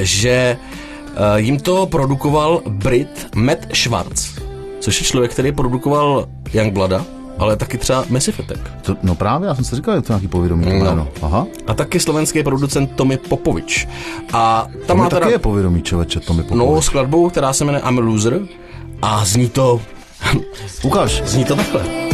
že 0.00 0.56
uh, 1.10 1.36
jim 1.36 1.58
to 1.58 1.86
produkoval 1.86 2.62
Brit 2.68 3.28
Matt 3.34 3.58
Schwartz, 3.74 4.30
což 4.80 5.00
je 5.00 5.06
člověk, 5.06 5.32
který 5.32 5.52
produkoval 5.52 6.26
Youngblooda, 6.54 7.04
ale 7.38 7.56
taky 7.56 7.78
třeba. 7.78 8.04
To, 8.82 8.96
no 9.02 9.14
právě, 9.14 9.48
já 9.48 9.54
jsem 9.54 9.64
si 9.64 9.76
říkal, 9.76 9.96
že 9.96 10.02
to 10.02 10.12
nějaký 10.12 10.28
povědomí. 10.28 10.78
No. 10.78 10.84
No. 10.84 10.94
no. 10.96 11.08
Aha. 11.22 11.46
A 11.66 11.74
taky 11.74 12.00
slovenský 12.00 12.42
producent 12.42 12.90
Tomi 12.96 13.16
Popovič. 13.16 13.88
A 14.32 14.66
tam 14.86 14.86
To 14.86 14.94
má 14.96 15.08
teda 15.08 15.20
taky 15.20 15.32
je 15.32 15.38
povědomí, 15.38 15.82
člověče, 15.82 16.20
to 16.20 16.34
mi 16.34 16.42
novou 16.50 16.64
popovíš. 16.66 16.84
skladbu, 16.84 17.30
která 17.30 17.52
se 17.52 17.64
jmenuje 17.64 17.82
I'm 17.88 17.98
a 17.98 18.00
Loser 18.02 18.40
a 19.02 19.24
zní 19.24 19.48
to, 19.48 19.80
Ukáž. 20.84 21.22
zní 21.26 21.44
to 21.44 21.56
takhle. 21.56 22.07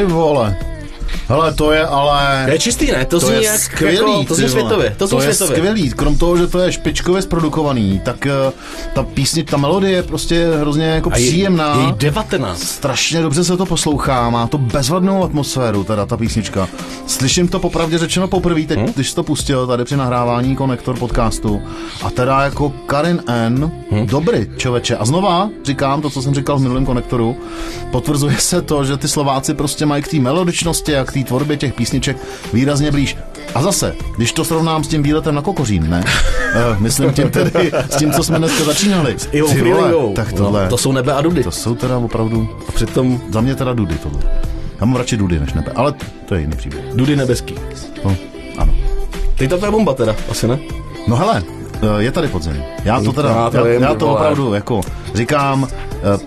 Ty 0.00 0.06
vole. 0.06 0.69
Hele, 1.30 1.54
to 1.54 1.72
je 1.72 1.86
ale... 1.86 2.42
To 2.46 2.52
je 2.52 2.58
čistý, 2.58 2.92
ne? 2.92 3.04
To, 3.04 3.20
To 3.20 3.26
zní 3.26 3.34
je 3.36 3.42
jak, 3.42 3.60
skvělý, 3.60 4.12
jako, 4.12 4.24
to 4.24 4.34
zní 4.34 4.48
světově. 4.48 4.94
To, 4.98 5.08
to 5.08 5.22
je 5.22 5.34
světově. 5.34 5.56
skvělý. 5.56 5.90
Krom 5.90 6.18
toho, 6.18 6.36
že 6.36 6.46
to 6.46 6.58
je 6.58 6.72
špičkově 6.72 7.22
zprodukovaný, 7.22 8.00
tak 8.04 8.26
eh, 8.26 8.32
ta 8.94 9.02
písně, 9.02 9.44
ta 9.44 9.56
melodie 9.56 9.92
je 9.92 10.02
prostě 10.02 10.48
hrozně 10.60 10.84
jako 10.84 11.10
A 11.12 11.16
je, 11.16 11.26
příjemná. 11.26 11.76
je 11.80 11.86
jí 11.86 11.92
19. 11.96 12.62
Strašně 12.62 13.22
dobře 13.22 13.44
se 13.44 13.56
to 13.56 13.66
poslouchá, 13.66 14.30
má 14.30 14.46
to 14.46 14.58
bezvadnou 14.58 15.24
atmosféru, 15.24 15.84
teda 15.84 16.06
ta 16.06 16.16
písnička. 16.16 16.68
Slyším 17.06 17.48
to 17.48 17.58
popravdě 17.58 17.98
řečeno 17.98 18.28
poprvé, 18.28 18.62
teď, 18.62 18.78
hmm? 18.78 18.92
když 18.94 19.14
to 19.14 19.22
pustil 19.22 19.66
tady 19.66 19.84
při 19.84 19.96
nahrávání 19.96 20.56
Konektor 20.56 20.98
podcastu. 20.98 21.62
A 22.02 22.10
teda 22.10 22.42
jako 22.42 22.72
Karin 22.86 23.22
N, 23.26 23.72
hmm? 23.90 24.06
dobrý 24.06 24.46
člověče. 24.56 24.96
A 24.96 25.04
znova 25.04 25.48
říkám 25.64 26.02
to, 26.02 26.10
co 26.10 26.22
jsem 26.22 26.34
říkal 26.34 26.58
v 26.58 26.62
minulém 26.62 26.86
Konektoru, 26.86 27.36
potvrzuje 27.90 28.36
se 28.38 28.62
to, 28.62 28.84
že 28.84 28.96
ty 28.96 29.08
Slováci 29.08 29.54
prostě 29.54 29.86
mají 29.86 30.02
k 30.02 30.08
té 30.08 30.16
melodičnosti 30.18 30.96
a 30.96 31.04
k 31.04 31.12
té 31.12 31.19
tvorbě 31.24 31.56
těch 31.56 31.74
písniček 31.74 32.16
výrazně 32.52 32.90
blíž. 32.90 33.16
A 33.54 33.62
zase, 33.62 33.94
když 34.16 34.32
to 34.32 34.44
srovnám 34.44 34.84
s 34.84 34.88
tím 34.88 35.02
výletem 35.02 35.34
na 35.34 35.42
Kokořín, 35.42 35.90
ne? 35.90 36.04
uh, 36.74 36.78
myslím 36.82 37.12
tím 37.12 37.30
tedy 37.30 37.72
s 37.90 37.96
tím, 37.96 38.12
co 38.12 38.24
jsme 38.24 38.38
dneska 38.38 38.64
začínali. 38.64 39.16
Ivo 39.32 39.48
Ty 39.48 39.60
vole, 39.62 39.74
Freelingou. 39.80 40.12
tak 40.14 40.32
tohle, 40.32 40.64
No, 40.64 40.70
to 40.70 40.78
jsou 40.78 40.92
nebe 40.92 41.12
a 41.14 41.20
dudy. 41.20 41.44
to 41.44 41.50
jsou 41.50 41.74
teda 41.74 41.98
opravdu 41.98 42.48
A 42.68 42.72
přitom 42.72 43.20
za 43.32 43.40
mě 43.40 43.54
teda 43.54 43.72
Dudy 43.72 43.94
tohle. 43.98 44.20
Já 44.80 44.86
mám 44.86 44.96
radši 44.96 45.16
Dudy 45.16 45.40
než 45.40 45.52
nebe, 45.52 45.72
ale 45.74 45.94
to 46.26 46.34
je 46.34 46.40
jiný 46.40 46.56
příběh. 46.56 46.84
dudy 46.94 47.16
nebeský. 47.16 47.54
No, 48.04 48.16
ano. 48.58 48.74
Teď 49.38 49.50
to 49.50 49.64
je 49.66 49.70
bomba 49.70 49.94
teda, 49.94 50.16
asi 50.30 50.48
ne? 50.48 50.58
No 51.08 51.16
hele, 51.16 51.42
eh, 51.82 51.86
je 52.02 52.12
tady 52.12 52.28
podzim. 52.28 52.62
Já 52.84 53.00
to 53.00 53.12
teda, 53.12 53.28
Já 53.28 53.50
to 53.50 53.66
já, 53.66 53.94
to 53.94 54.12
opravdu 54.14 54.54
jako 54.54 54.80
říkám, 55.14 55.68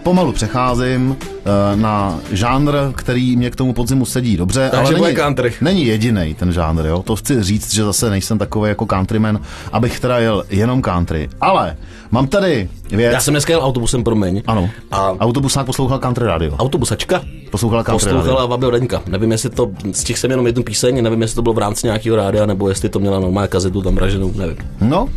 pomalu 0.04 0.32
přecházím 0.32 1.18
eh, 1.22 1.76
na 1.76 2.20
žánr, 2.32 2.72
který 2.96 3.36
mě 3.36 3.50
k 3.52 3.56
tomu 3.56 3.74
podzimu 3.74 4.06
sedí 4.06 4.38
dobře, 4.38 4.70
Takže 4.72 4.96
ale 4.96 5.04
není, 5.04 5.16
country. 5.16 5.54
není 5.62 5.86
jediný 5.86 6.36
ten 6.40 6.52
žánr, 6.52 6.86
jo. 6.86 7.04
To 7.04 7.16
chci 7.16 7.44
říct, 7.44 7.74
že 7.74 7.84
zase 7.84 8.10
nejsem 8.10 8.38
takový 8.38 8.70
jako 8.70 8.86
countryman, 8.86 9.40
abych 9.72 10.00
teda 10.00 10.20
jel 10.20 10.44
jenom 10.50 10.82
country. 10.82 11.30
Ale 11.42 11.78
mám 12.12 12.28
tady 12.28 12.70
věc. 12.92 13.14
Já 13.14 13.20
jsem 13.20 13.34
dneska 13.34 13.54
jel 13.54 13.62
autobusem, 13.64 14.04
promiň. 14.04 14.42
Ano. 14.48 14.70
A 14.92 15.12
Autobusák 15.20 15.66
poslouchal 15.66 16.00
country 16.00 16.26
radio. 16.26 16.56
autobusačka 16.56 17.22
Poslouchala 17.52 17.84
country 17.84 18.06
radio. 18.12 18.22
poslouchala 18.22 18.72
Daňka. 18.72 19.02
Nevím, 19.08 19.32
jestli 19.32 19.50
to, 19.50 19.72
z 19.92 20.04
těch 20.04 20.20
jsem 20.20 20.32
jenom 20.32 20.48
jednu 20.48 20.64
píseň, 20.64 21.04
nevím, 21.04 21.22
jestli 21.22 21.36
to 21.36 21.42
bylo 21.42 21.54
v 21.54 21.58
rámci 21.58 21.88
nějakého 21.88 22.16
rádia, 22.16 22.46
nebo 22.46 22.70
jestli 22.70 22.90
to 22.90 23.00
měla 23.00 23.20
normální 23.20 23.50
kazetu 23.50 23.82
tam 23.82 23.98
raženou, 23.98 24.32
nevím. 24.36 24.58
No, 24.82 25.10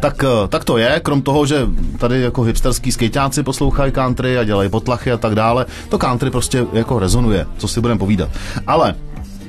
tak, 0.00 0.24
eh, 0.24 0.48
tak 0.48 0.64
to 0.64 0.78
je, 0.78 1.00
krom 1.02 1.22
toho, 1.22 1.46
že 1.46 1.66
tady 1.98 2.20
jako 2.20 2.42
hipsterský 2.42 2.92
skejťáci 2.92 3.42
poslouchají 3.42 3.92
country 3.92 4.38
a 4.38 4.44
dělají 4.44 4.68
potlachy 4.68 5.12
a 5.12 5.16
tak 5.16 5.34
dále, 5.34 5.66
to 5.88 5.98
country 5.98 6.30
prostě 6.30 6.66
jako 6.72 6.98
rezonuje, 6.98 7.46
co 7.58 7.68
si 7.68 7.80
budeme 7.80 7.98
povídat. 7.98 8.30
Ale 8.66 8.94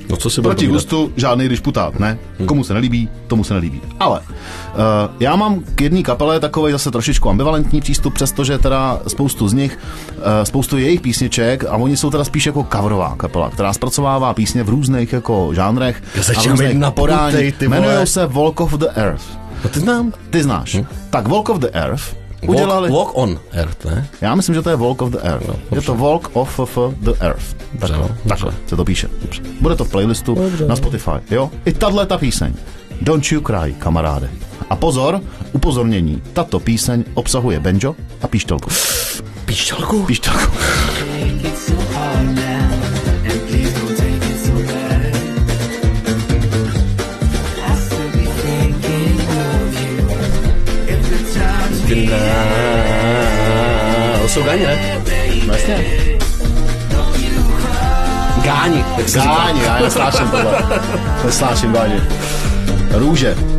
No 0.10 0.18
co 0.18 0.30
si 0.30 0.42
proti 0.42 0.68
gustu 0.68 1.12
žádný 1.16 1.50
disputát, 1.50 2.00
ne? 2.00 2.20
Komu 2.46 2.64
se 2.64 2.74
nelíbí, 2.74 3.10
tomu 3.28 3.44
se 3.44 3.54
nelíbí. 3.54 3.82
Ale 4.00 4.20
uh, 4.20 4.26
já 5.20 5.36
mám 5.36 5.64
k 5.76 5.82
jedné 5.82 6.04
kapele 6.04 6.40
takový 6.40 6.72
zase 6.72 6.92
trošičku 6.92 7.30
ambivalentní 7.30 7.82
přístup, 7.82 8.14
přestože 8.14 8.58
teda 8.58 9.00
spoustu 9.08 9.48
z 9.48 9.54
nich, 9.54 9.80
uh, 10.18 10.24
spoustu 10.44 10.78
jejich 10.78 11.02
písniček, 11.02 11.64
a 11.64 11.76
oni 11.76 11.98
jsou 11.98 12.10
teda 12.10 12.24
spíš 12.24 12.46
jako 12.46 12.68
coverová 12.72 13.16
kapela, 13.18 13.50
která 13.50 13.74
zpracovává 13.74 14.34
písně 14.34 14.64
v 14.64 14.70
různých 14.70 15.14
jako 15.14 15.50
žánrech 15.54 16.04
Já 16.16 16.40
a 16.40 16.44
různých 16.44 16.78
napnutej, 16.78 16.94
podání. 16.94 17.54
Jmenují 17.62 18.08
se 18.08 18.26
Walk 18.26 18.62
of 18.62 18.74
the 18.74 18.88
Earth. 18.96 19.45
No 19.66 19.70
ty 19.70 19.80
znám. 19.80 20.14
Ty 20.30 20.44
znáš. 20.44 20.78
Tak 21.10 21.28
Walk 21.28 21.50
of 21.50 21.58
the 21.60 21.70
Earth 21.74 22.16
udělali... 22.48 22.90
Walk, 22.90 23.06
walk 23.08 23.18
on 23.18 23.40
Earth, 23.52 23.86
ne? 23.86 24.08
Já 24.22 24.36
myslím, 24.36 24.56
že 24.56 24.62
to 24.62 24.70
je 24.70 24.76
Walk 24.76 25.02
of 25.02 25.10
the 25.12 25.18
Earth. 25.24 25.50
je 25.76 25.82
to 25.82 25.96
Walk 25.96 26.30
of, 26.34 26.60
of 26.60 26.78
the 27.02 27.12
Earth. 27.20 27.56
Dobře, 27.74 27.94
no, 27.98 28.10
Takhle 28.30 28.52
dobře. 28.52 28.70
se 28.70 28.76
to 28.76 28.86
píše. 28.86 29.08
Bude 29.62 29.76
to 29.76 29.86
v 29.86 29.92
playlistu 29.92 30.36
Dobře. 30.36 30.66
na 30.68 30.76
Spotify. 30.76 31.12
Jo? 31.32 31.52
I 31.66 31.74
tahle 31.74 32.06
ta 32.06 32.18
píseň. 32.18 32.54
Don't 33.02 33.32
you 33.32 33.42
cry, 33.42 33.74
kamaráde. 33.80 34.30
A 34.70 34.76
pozor, 34.76 35.22
upozornění. 35.54 36.22
Tato 36.34 36.60
píseň 36.60 37.04
obsahuje 37.14 37.60
banjo 37.60 37.96
a 38.22 38.28
píšťalku. 38.28 38.70
Píšťalku? 39.46 40.04
Píšťalku. 40.04 40.52
posao 54.36 54.44
ganja, 54.44 54.68
ne? 54.68 55.02
Masnja? 55.48 55.78
Ganji. 58.44 58.84
Ganji, 59.14 59.68
ajmo, 59.76 59.90
strašim 59.90 60.28
to. 60.32 60.38
To 61.22 61.28
je 61.28 61.32
strašim 61.32 61.72
dalje. 61.74 62.02
Ruže. 63.00 63.55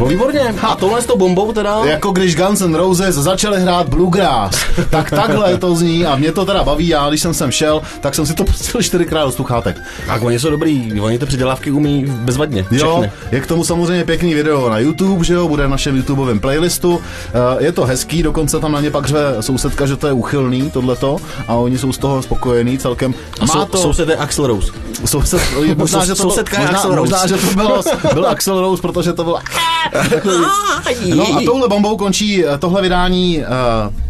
No 0.00 0.06
výborně. 0.06 0.54
A 0.62 0.74
tohle 0.74 1.02
s 1.02 1.06
tou 1.06 1.18
bombou 1.18 1.52
teda... 1.52 1.84
Jako 1.84 2.10
když 2.10 2.36
Guns 2.36 2.60
N' 2.60 2.74
Roses 2.74 3.14
začali 3.14 3.60
hrát 3.60 3.88
bluegrass, 3.88 4.58
tak 4.90 5.10
takhle 5.10 5.56
to 5.58 5.74
zní 5.74 6.06
a 6.06 6.16
mě 6.16 6.32
to 6.32 6.44
teda 6.44 6.64
baví. 6.64 6.88
Já, 6.88 7.08
když 7.08 7.20
jsem 7.20 7.34
sem 7.34 7.50
šel, 7.50 7.82
tak 8.00 8.14
jsem 8.14 8.26
si 8.26 8.34
to 8.34 8.44
pustil 8.44 8.82
čtyřikrát 8.82 9.24
do 9.24 9.32
sluchátek. 9.32 9.76
Tak 10.06 10.22
oni 10.22 10.38
jsou 10.38 10.50
dobrý, 10.50 11.00
oni 11.00 11.18
ty 11.18 11.26
předělávky 11.26 11.70
umí 11.70 12.04
bezvadně. 12.08 12.66
Jo, 12.70 12.98
Všechny. 13.00 13.18
je 13.32 13.40
k 13.40 13.46
tomu 13.46 13.64
samozřejmě 13.64 14.04
pěkný 14.04 14.34
video 14.34 14.70
na 14.70 14.78
YouTube, 14.78 15.24
že 15.24 15.34
jo, 15.34 15.48
bude 15.48 15.66
v 15.66 15.70
našem 15.70 15.96
YouTubeovém 15.96 16.40
playlistu. 16.40 17.00
Eh, 17.34 17.64
Je 17.64 17.72
to 17.72 17.84
hezký, 17.84 18.22
dokonce 18.22 18.60
tam 18.60 18.72
na 18.72 18.80
ně 18.80 18.90
pak 18.90 19.06
řve 19.06 19.36
sousedka, 19.40 19.86
že 19.86 19.96
to 19.96 20.06
je 20.06 20.12
uchylný, 20.12 20.70
tohleto, 20.70 21.16
a 21.48 21.54
oni 21.54 21.78
jsou 21.78 21.92
z 21.92 21.98
toho 21.98 22.22
spokojení 22.22 22.78
celkem. 22.78 23.14
A 23.40 23.46
sou, 23.46 23.66
soused 23.76 24.08
je 24.08 24.16
Axel 24.16 24.46
Rose. 24.46 24.72
Soused, 25.04 25.40
možná, 25.76 26.04
že 26.04 26.14
to, 26.14 26.22
Sousedka 26.22 26.60
možná, 26.60 26.78
Axl 26.78 26.94
Rose. 26.94 27.00
možná, 27.00 27.26
že 27.26 27.34
to 27.36 27.54
bylo, 27.54 27.82
byl 28.14 28.26
Axel 28.26 28.60
Rose, 28.60 28.82
protože 28.82 29.12
to 29.12 29.24
bylo... 29.24 29.38
No 31.16 31.36
a 31.36 31.40
touhle 31.44 31.68
bombou 31.68 31.96
končí 31.96 32.44
eh, 32.46 32.58
tohle 32.58 32.82
vydání 32.82 33.38
uh, 33.38 33.44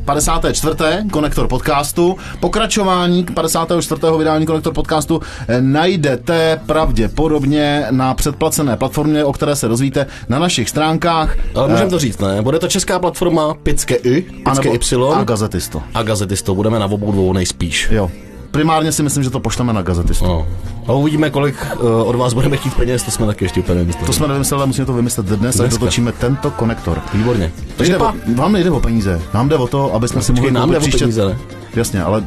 54. 0.04 0.75
konektor 1.12 1.49
podcastu. 1.49 2.16
Pokračování 2.40 3.25
54. 3.25 4.00
vydání 4.18 4.46
konektor 4.46 4.72
podcastu 4.75 5.20
eh, 5.49 5.60
najdete 5.60 6.60
pravděpodobně 6.66 7.87
na 7.90 8.14
předplacené 8.14 8.76
platformě, 8.76 9.25
o 9.25 9.32
které 9.32 9.56
se 9.56 9.68
dozvíte 9.68 10.06
na 10.28 10.38
našich 10.38 10.68
stránkách. 10.68 11.37
Ale 11.54 11.68
můžeme 11.68 11.90
to 11.90 11.99
říct, 11.99 12.18
ne? 12.18 12.42
Bude 12.42 12.58
to 12.58 12.68
česká 12.68 12.99
platforma 12.99 13.54
Pické 13.54 13.94
I, 13.94 14.22
Pické 14.22 14.50
anebo- 14.50 14.75
Y 14.75 15.14
a 15.14 15.25
Gazetisto. 15.25 15.82
a 15.94 16.02
Gazetisto. 16.02 16.54
Budeme 16.54 16.78
na 16.78 16.87
obou 16.87 17.12
dvou 17.12 17.32
nejspíš. 17.32 17.88
Jo. 17.90 18.10
Primárně 18.50 18.92
si 18.92 19.02
myslím, 19.02 19.25
že 19.25 19.30
to 19.30 19.40
pošleme 19.40 19.73
na 19.73 19.83
Gazetisto. 19.83 20.25
No. 20.26 20.47
A 20.87 20.92
uvidíme, 20.92 21.30
kolik 21.30 21.57
uh, 21.80 22.09
od 22.09 22.16
vás 22.16 22.33
budeme 22.35 22.57
chtít 22.57 22.75
peněz, 22.75 23.02
to 23.02 23.11
jsme 23.11 23.26
taky 23.26 23.45
ještě 23.45 23.61
úplně 23.61 23.75
nevymysleli. 23.75 24.07
To 24.07 24.12
jsme 24.12 24.28
nevymysleli, 24.28 24.59
ale 24.61 24.66
musíme 24.66 24.87
to 24.87 24.92
vymyslet 24.92 25.26
dnes, 25.26 25.54
až 25.54 25.61
Dneska. 25.61 25.78
dotočíme 25.80 26.12
tento 26.12 26.50
konektor. 26.50 27.00
Výborně. 27.14 27.52
Takže 27.57 27.73
Takže 27.76 27.97
pa, 27.99 28.14
vám 28.35 28.52
nejde 28.52 28.71
o 28.71 28.80
peníze, 28.80 29.21
nám 29.35 29.49
jde 29.49 29.57
o 29.57 29.66
to, 29.66 29.95
aby 29.95 30.09
jsme 30.09 30.23
si 30.23 30.33
mohli 30.33 30.50
nám 30.50 30.71
jde 30.71 30.76
o 30.78 30.80
příště... 30.80 30.99
peníze, 30.99 31.26
ne? 31.26 31.38
Jasně, 31.75 32.02
ale 32.02 32.25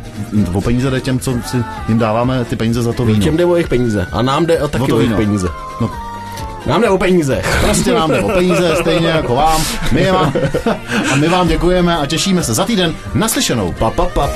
o 0.53 0.62
peníze 0.62 0.89
jde 0.92 1.01
těm, 1.01 1.20
co 1.20 1.34
si 1.46 1.58
jim 1.88 2.00
dáváme 2.00 2.46
ty 2.46 2.56
peníze 2.56 2.82
za 2.82 2.94
to 2.94 3.06
víno. 3.06 3.20
těm 3.24 3.38
jde 3.38 3.46
o 3.46 3.56
jejich 3.56 3.68
peníze. 3.68 4.08
A 4.12 4.22
nám 4.22 4.46
jde 4.46 4.62
o 4.62 4.68
taky 4.68 4.84
O 4.84 4.88
to 4.88 4.96
o, 4.96 5.00
jejich 5.00 5.15
peníze. 5.15 5.48
No, 5.82 5.92
Nám 6.65 6.82
jde 6.82 6.89
o 6.89 6.98
peníze. 6.98 7.42
prostě 7.62 7.94
nám 7.94 8.09
jde 8.12 8.22
o 8.22 8.29
peníze, 8.29 8.75
stejně 8.81 9.07
jako 9.07 9.36
vám. 9.36 9.62
My 9.92 10.12
vám 10.12 10.33
a 11.14 11.16
my 11.16 11.27
vám 11.29 11.48
děkujeme 11.48 11.98
a 11.98 12.05
těšíme 12.05 12.44
se 12.44 12.53
za 12.53 12.66
týden 12.66 12.94
naslyšenou. 13.14 13.72
Pa, 13.79 13.90
pa, 13.92 14.05
pa. 14.05 14.29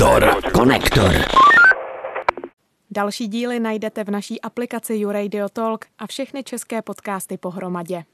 Konektor. 0.00 0.52
Konektor. 0.52 1.12
Další 2.90 3.28
díly 3.28 3.60
najdete 3.60 4.04
v 4.04 4.10
naší 4.10 4.40
aplikaci 4.40 4.94
YouRadio 4.94 5.48
Talk 5.48 5.84
a 5.98 6.06
všechny 6.06 6.42
české 6.42 6.82
podcasty 6.82 7.38
pohromadě. 7.38 8.04